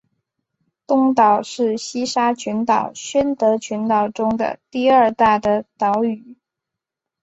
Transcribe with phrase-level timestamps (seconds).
[0.87, 6.37] 东岛是西沙群岛宣德群岛中的第二大的岛屿。